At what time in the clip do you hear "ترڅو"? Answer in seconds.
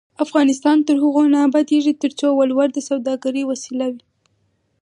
2.03-2.27